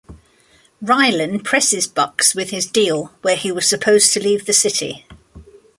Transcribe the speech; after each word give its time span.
Raylan 0.81 1.43
presses 1.43 1.85
Bucks 1.85 2.33
with 2.33 2.49
his 2.49 2.65
deal 2.65 3.13
where 3.21 3.35
he 3.35 3.51
was 3.51 3.69
supposed 3.69 4.11
to 4.13 4.19
leave 4.19 4.47
the 4.47 4.51
city. 4.53 5.05